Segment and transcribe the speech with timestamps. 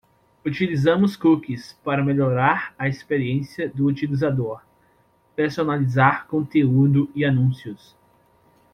[0.43, 4.59] Utilizamos cookies para melhorar a experiência do utilizador,
[5.35, 7.95] personalizar conteúdo e anúncios.